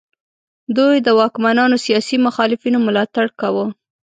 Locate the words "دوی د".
0.77-1.07